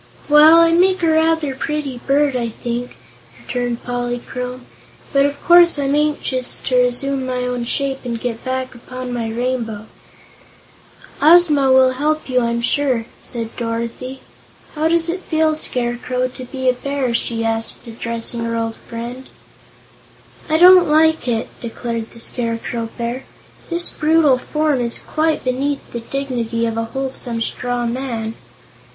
[0.27, 2.95] "Well, I make a rather pretty bird, I think,"
[3.39, 4.65] returned Polychrome,
[5.13, 9.29] "but of course I'm anxious to resume my own shape and get back upon my
[9.29, 9.85] rainbow."
[11.21, 14.21] "Ozma will help you, I'm sure," said Dorothy.
[14.73, 19.29] "How does it feel, Scarecrow, to be a Bear?" she asked, addressing her old friend.
[20.49, 23.25] "I don't like it," declared the Scarecrow Bear.
[23.69, 28.33] "This brutal form is quite beneath the dignity of a wholesome straw man."